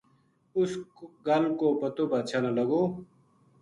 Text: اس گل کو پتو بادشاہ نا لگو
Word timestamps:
اس 0.57 0.71
گل 1.27 1.43
کو 1.59 1.67
پتو 1.81 2.03
بادشاہ 2.11 2.41
نا 2.43 2.51
لگو 2.57 2.83